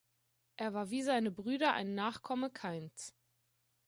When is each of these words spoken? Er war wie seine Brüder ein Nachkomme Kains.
Er 0.55 0.73
war 0.73 0.89
wie 0.89 1.03
seine 1.03 1.29
Brüder 1.29 1.73
ein 1.73 1.93
Nachkomme 1.93 2.49
Kains. 2.49 3.13